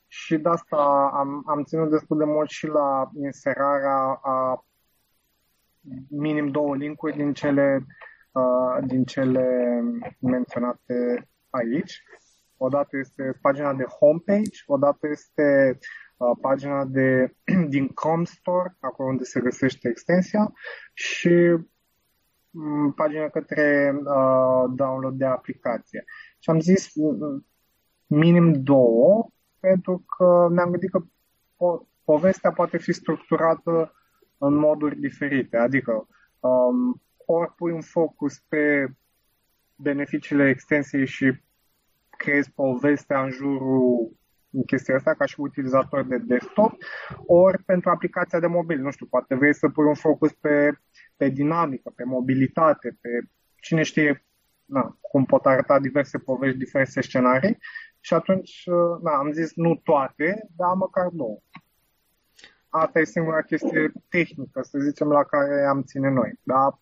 [0.07, 4.65] Și de asta am, am ținut destul de mult și la inserarea a
[6.09, 7.85] minim două linkuri din cele,
[8.31, 9.45] uh, din cele
[10.19, 12.03] menționate aici.
[12.57, 16.08] Odată este pagina de homepage, odată este uh,
[16.41, 17.35] pagina de,
[17.73, 20.53] din Comstore, acolo unde se găsește extensia,
[20.93, 21.57] și
[22.51, 26.03] um, pagina către uh, download de aplicație.
[26.39, 27.45] Și am zis mm,
[28.07, 29.29] minim două,
[29.59, 31.03] pentru că ne-am gândit că
[31.55, 33.93] po- povestea poate fi structurată
[34.37, 35.57] în moduri diferite.
[35.57, 36.07] Adică
[36.39, 38.87] um, ori pui un focus pe
[39.75, 41.41] beneficiile extensiei și
[42.17, 44.18] creezi povestea în jurul în
[44.65, 46.73] chestia asta ca și utilizator de desktop,
[47.25, 48.79] ori pentru aplicația de mobil.
[48.81, 50.71] Nu știu, poate vrei să pui un focus pe,
[51.17, 53.09] pe dinamică, pe mobilitate, pe
[53.61, 54.25] cine știe
[54.65, 57.57] na, cum pot arăta diverse povești, diverse scenarii
[57.99, 58.63] și atunci
[59.01, 61.39] na, am zis nu toate, dar măcar două.
[62.69, 66.39] Asta e singura chestie tehnică, să zicem, la care am ține noi.
[66.43, 66.79] Dar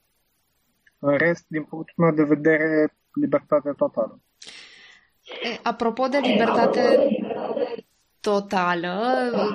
[0.99, 4.21] în rest, din punctul meu de vedere, libertate totală.
[5.63, 7.08] Apropo de libertate
[8.30, 9.04] totală,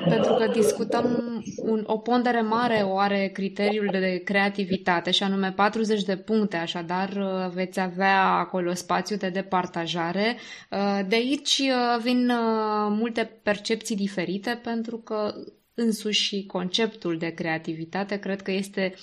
[0.08, 1.06] pentru că discutăm
[1.56, 7.08] un, o pondere mare o are criteriul de creativitate și anume 40 de puncte, așadar
[7.54, 10.36] veți avea acolo spațiu de departajare.
[11.08, 11.62] De aici
[12.02, 12.32] vin
[12.88, 15.34] multe percepții diferite pentru că
[15.74, 18.94] însuși conceptul de creativitate cred că este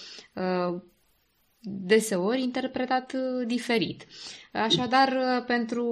[1.61, 4.05] deseori interpretat uh, diferit.
[4.51, 5.85] Așadar, uh, pentru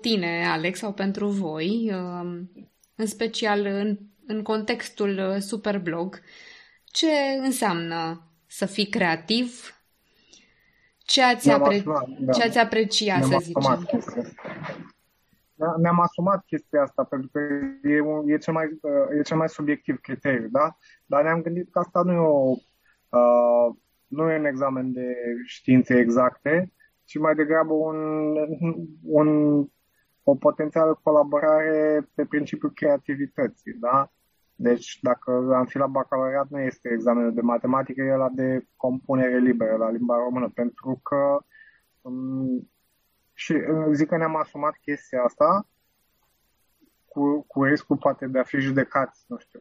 [0.00, 2.50] tine, Alex, sau pentru voi, um,
[2.98, 6.20] în special în, în contextul uh, Superblog,
[6.84, 7.10] ce
[7.42, 9.72] înseamnă să fii creativ?
[10.98, 12.32] Ce ați, apre- asumat, da.
[12.32, 13.86] ce ați apreciat, să zicem?
[15.76, 17.40] Ne-am asumat chestia asta pentru că
[17.88, 18.80] e, un, e, cel mai,
[19.18, 20.76] e cel mai subiectiv criteriu, da?
[21.06, 22.54] Dar ne-am gândit că asta nu e o
[23.08, 23.74] uh,
[24.06, 26.72] nu e un examen de științe exacte,
[27.04, 27.96] ci mai degrabă un,
[29.02, 29.58] un,
[30.30, 33.72] o potențială colaborare pe principiul creativității.
[33.72, 34.10] Da?
[34.54, 39.38] Deci, dacă am fi la bacalaureat, nu este examenul de matematică, e la de compunere
[39.38, 41.44] liberă, la limba română, pentru că
[42.00, 42.70] um,
[43.34, 45.68] și uh, zic că ne-am asumat chestia asta
[47.06, 49.60] cu, cu riscul poate de a fi judecați, nu știu,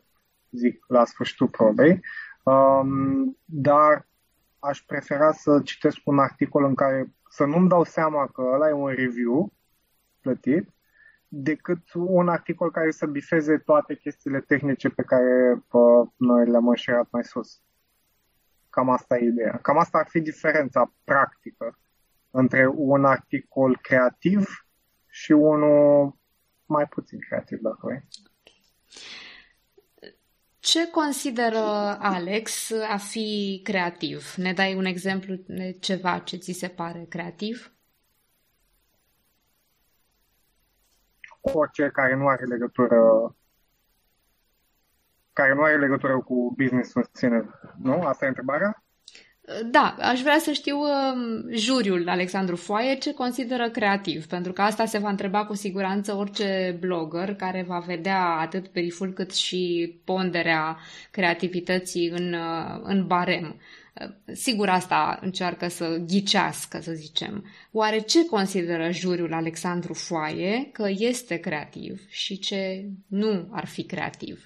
[0.51, 1.99] zic, la sfârșitul probei,
[2.43, 4.07] um, dar
[4.59, 8.72] aș prefera să citesc un articol în care să nu-mi dau seama că ăla e
[8.72, 9.55] un review
[10.28, 10.69] plătit,
[11.28, 17.07] decât un articol care să bifeze toate chestiile tehnice pe care pă, noi le-am înșirat
[17.11, 17.61] mai sus.
[18.69, 19.59] Cam asta e ideea.
[19.61, 21.80] Cam asta ar fi diferența practică
[22.32, 24.67] între un articol creativ
[25.09, 26.17] și unul
[26.65, 28.07] mai puțin creativ, dacă vrei.
[30.59, 31.59] Ce consideră
[31.99, 34.34] Alex a fi creativ?
[34.36, 37.76] Ne dai un exemplu de ceva ce ți se pare creativ?
[41.54, 43.00] Orice care nu are legătură
[45.34, 48.02] care nu are legătură cu business-ul în sine, nu?
[48.02, 48.84] Asta e întrebarea?
[49.72, 54.86] Da, aș vrea să știu uh, juriul Alexandru Foaie ce consideră creativ, pentru că asta
[54.86, 60.78] se va întreba cu siguranță orice blogger care va vedea atât periful cât și ponderea
[61.12, 63.60] creativității în, uh, în barem.
[64.02, 67.45] Uh, sigur asta încearcă să ghicească, să zicem.
[67.72, 74.45] Oare ce consideră juriul Alexandru Foaie că este creativ și ce nu ar fi creativ?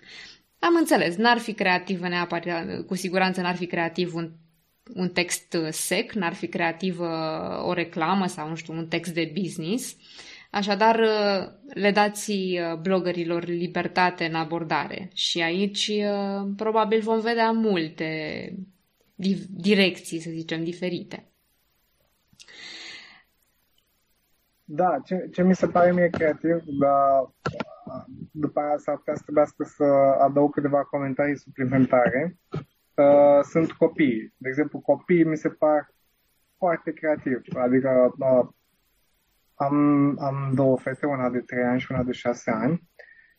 [0.60, 4.32] Am înțeles, n-ar fi creativ neapărat, cu siguranță n-ar fi creativ un
[4.94, 7.08] un text sec, n-ar fi creativă
[7.66, 9.96] o reclamă sau, nu știu, un text de business.
[10.52, 11.00] Așadar,
[11.74, 12.34] le dați
[12.82, 15.92] blogărilor libertate în abordare și aici
[16.56, 18.10] probabil vom vedea multe
[19.50, 21.32] direcții, să zicem, diferite.
[24.64, 27.34] Da, ce, ce mi se pare mie creativ, dar
[28.32, 29.84] după aia s-ar putea să trebuiască să
[30.20, 32.38] adaug câteva comentarii suplimentare
[32.96, 34.34] uh, sunt copii.
[34.38, 35.94] De exemplu, copiii mi se par
[36.58, 37.58] foarte creativi.
[37.58, 38.48] Adică uh,
[39.56, 39.76] am,
[40.20, 42.90] am două fete, una de 3 ani și una de 6 ani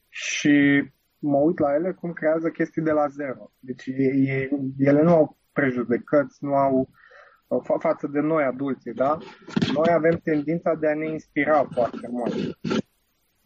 [0.09, 0.85] și
[1.19, 3.53] mă uit la ele cum creează chestii de la zero.
[3.59, 6.89] Deci e, ele nu au prejudecăți, nu au
[7.47, 9.19] uh, fa- față de noi adulții, da?
[9.75, 12.35] Noi avem tendința de a ne inspira foarte mult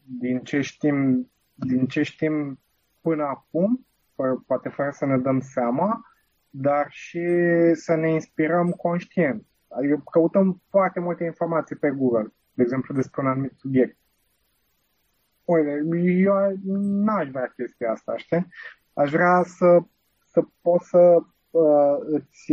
[0.06, 2.60] din ce știm, din ce știm
[3.00, 3.86] până acum
[4.46, 6.00] poate fără să ne dăm seama,
[6.50, 7.28] dar și
[7.72, 9.46] să ne inspirăm conștient.
[9.68, 13.98] Adică căutăm foarte multe informații pe Google, de exemplu despre un anumit subiect.
[15.44, 18.46] Uite, eu n-aș vrea chestia asta, știi?
[18.92, 19.78] Aș vrea să,
[20.24, 21.22] să poți să
[21.56, 22.52] uh, îți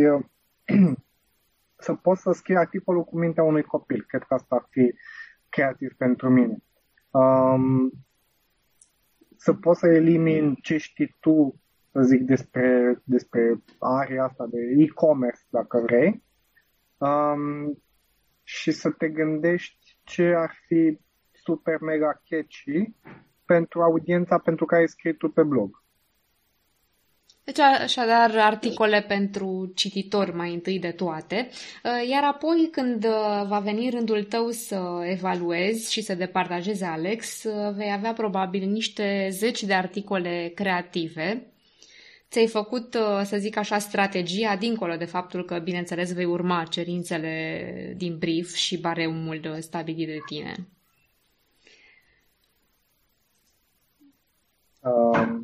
[1.86, 4.04] să poți să scrii articolul cu mintea unui copil.
[4.08, 4.94] Cred că asta ar fi
[5.50, 6.58] creativ pentru mine.
[7.12, 7.92] Um,
[9.36, 15.42] să poți să elimini ce știi tu, să zic, despre, despre area asta de e-commerce,
[15.50, 16.24] dacă vrei,
[16.98, 17.84] um,
[18.44, 21.00] și să te gândești ce ar fi
[21.32, 22.94] super mega catchy
[23.46, 25.83] pentru audiența pentru care ai scris tu pe blog.
[27.46, 31.50] Deci, așadar, articole pentru cititori mai întâi de toate,
[31.84, 37.44] uh, iar apoi, când uh, va veni rândul tău să evaluezi și să departajezi Alex,
[37.44, 41.48] uh, vei avea probabil niște zeci de articole creative.
[42.30, 48.18] Ți-ai făcut, să zic așa, strategia, dincolo de faptul că, bineînțeles, vei urma cerințele din
[48.18, 50.68] brief și bareumul stabilit de tine.
[54.82, 55.43] Um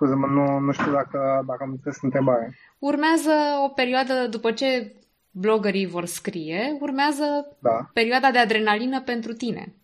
[0.00, 2.48] Scuze-mă, nu, nu știu dacă, dacă am înțeles întrebarea.
[2.78, 3.30] Urmează
[3.64, 4.96] o perioadă, după ce
[5.30, 7.90] blogării vor scrie, urmează da.
[7.92, 9.74] perioada de adrenalină pentru tine,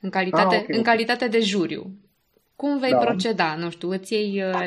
[0.00, 1.90] în calitate, ah, okay, în calitate de juriu.
[2.56, 2.96] Cum vei da.
[2.96, 3.54] proceda?
[3.54, 4.66] Nu știu, îți iei uh,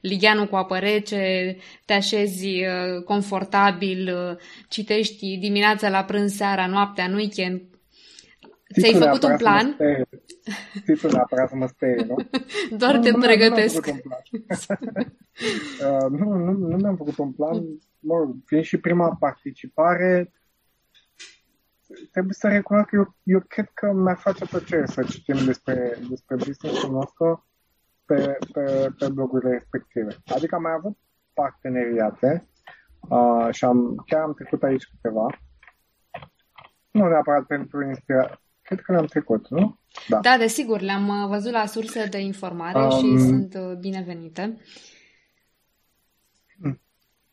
[0.00, 4.36] ligheanul cu apă rece, te așezi uh, confortabil, uh,
[4.68, 7.60] citești dimineața la prânz, seara, noaptea, în weekend.
[8.72, 9.76] Ți-ai făcut un plan?
[10.74, 12.16] Știi tu neapărat să mă sperie, nu?
[12.78, 13.86] Doar nu, te nu pregătesc.
[13.86, 13.92] Nu,
[15.86, 17.64] uh, nu, nu, nu mi-am făcut un plan.
[17.98, 18.14] Mă,
[18.44, 20.32] fiind și prima participare,
[22.10, 26.36] trebuie să recunosc că eu, eu cred că mi-ar face plăcere să citim despre, despre
[26.36, 27.46] business-ul nostru
[28.04, 30.16] pe, pe, pe blogurile respective.
[30.26, 30.98] Adică am mai avut
[31.32, 32.48] parteneriate
[33.08, 35.26] uh, și am, chiar am trecut aici câteva.
[36.90, 38.40] Nu neapărat pentru inspirație,
[38.70, 39.78] cred că le-am trecut, nu?
[40.08, 44.56] Da, da desigur, le-am uh, văzut la surse de informare um, și sunt uh, binevenite.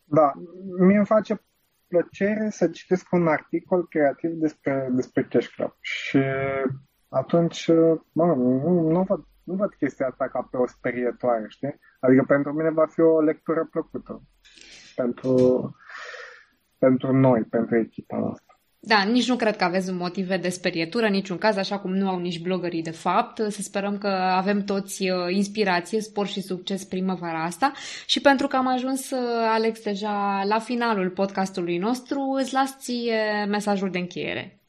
[0.04, 0.32] Da,
[0.80, 1.42] mie îmi face
[1.88, 6.20] plăcere să citesc un articol creativ despre, despre Cash Club și
[7.10, 11.80] atunci, uh, mă, nu, nu, văd, nu văd chestia asta ca pe o sperietoare, știi?
[12.00, 14.22] Adică pentru mine va fi o lectură plăcută
[14.96, 15.76] pentru,
[16.78, 18.47] pentru noi, pentru echipa noastră.
[18.80, 22.20] Da, nici nu cred că aveți motive de sperietură, niciun caz, așa cum nu au
[22.20, 23.38] nici blogării de fapt.
[23.38, 27.72] Să sperăm că avem toți uh, inspirație, spor și succes primăvara asta.
[28.06, 29.20] Și pentru că am ajuns, uh,
[29.50, 34.62] Alex, deja la finalul podcastului nostru, îți las ție mesajul de încheiere.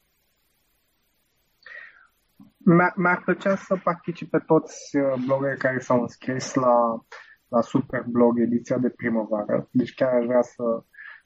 [2.95, 7.05] Mi-ar plăcea să participe toți uh, blogării care s-au înscris la,
[7.47, 9.67] la Superblog ediția de primăvară.
[9.71, 10.63] Deci chiar aș vrea să,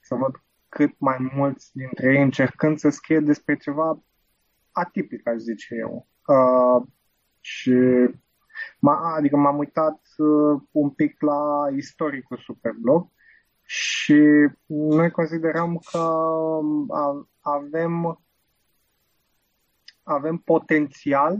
[0.00, 0.32] să văd
[0.74, 4.02] cât mai mulți dintre ei încercând să scrie despre ceva
[4.70, 6.08] atipic, aș zice eu.
[6.26, 6.86] Uh,
[7.40, 7.74] Și
[8.78, 13.10] m-a, adică m-am uitat uh, un pic la istoricul Superblog
[13.62, 16.88] și noi considerăm că um,
[17.40, 18.24] avem,
[20.02, 21.38] avem potențial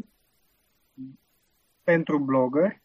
[1.83, 2.83] pentru blogger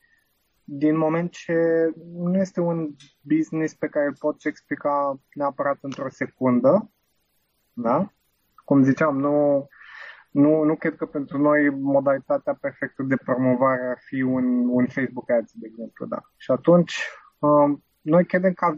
[0.72, 6.92] din moment ce nu este un business pe care îl poți explica neapărat într-o secundă,
[7.74, 8.14] da?
[8.66, 9.68] Cum ziceam, nu,
[10.32, 15.30] nu, nu cred că pentru noi modalitatea perfectă de promovare ar fi un, un Facebook
[15.30, 16.22] Ads, de exemplu, da.
[16.38, 17.00] Și atunci,
[17.40, 18.76] um, noi credem că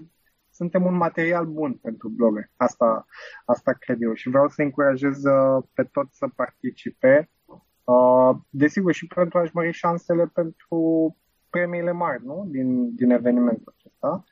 [0.50, 2.52] suntem un material bun pentru blogger.
[2.56, 3.06] Asta,
[3.46, 7.30] asta cred eu și vreau să încurajez uh, pe toți să participe.
[7.84, 11.16] Uh, desigur, și pentru a-și mări șansele pentru
[11.52, 12.46] premiile mari nu?
[12.48, 14.24] Din, din evenimentul acesta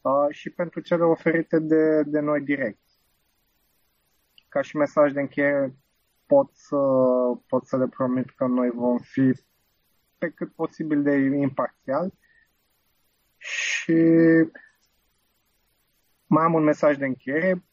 [0.00, 2.80] uh, și pentru cele oferite de, de noi direct.
[4.48, 5.76] Ca și mesaj de încheiere,
[6.26, 6.76] pot să,
[7.46, 9.32] pot să le promit că noi vom fi
[10.18, 12.12] pe cât posibil de imparțial
[13.36, 14.02] și
[16.26, 17.64] mai am un mesaj de încheiere.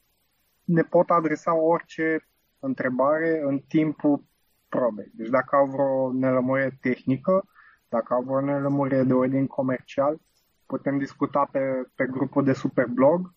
[0.63, 2.27] Ne pot adresa orice
[2.59, 4.23] întrebare în timpul
[4.69, 5.11] probei.
[5.13, 7.47] Deci dacă au vreo nelămurire tehnică,
[7.89, 10.17] dacă au vreo nelămurire de ordin comercial,
[10.65, 11.59] putem discuta pe,
[11.95, 13.33] pe grupul de Superblog,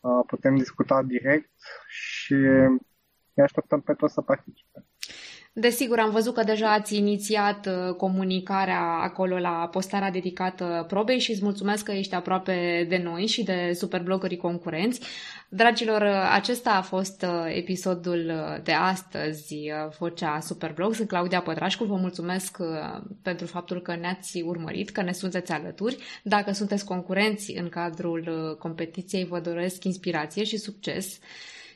[0.00, 1.50] uh, putem discuta direct
[1.88, 2.34] și
[3.34, 4.86] ne așteptăm pe toți să participe.
[5.54, 11.30] Desigur, am văzut că deja ați inițiat uh, comunicarea acolo la postarea dedicată probei și
[11.30, 15.00] îți mulțumesc că ești aproape de noi și de superblogării concurenți.
[15.48, 18.32] Dragilor, uh, acesta a fost uh, episodul
[18.64, 19.56] de astăzi,
[19.98, 20.94] Vocea Superblog.
[20.94, 22.56] Sunt Claudia Pătrașcu, vă mulțumesc
[23.22, 25.96] pentru faptul că ne-ați urmărit, că ne sunteți alături.
[26.22, 31.18] Dacă sunteți concurenți în cadrul competiției, vă doresc inspirație și succes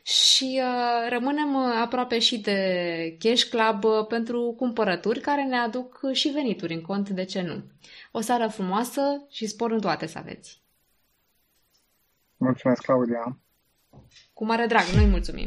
[0.06, 6.00] și uh, rămânem uh, aproape și de Cash Club uh, pentru cumpărături care ne aduc
[6.12, 7.62] și venituri în cont, de ce nu.
[8.12, 10.62] O seară frumoasă și spor în toate să aveți!
[12.36, 13.38] Mulțumesc, Claudia!
[14.32, 15.46] Cu mare drag, noi mulțumim!